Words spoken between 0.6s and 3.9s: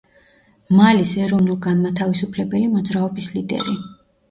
მალის ეროვნულ-განმათავისუფლებელი მოძრაობის ლიდერი.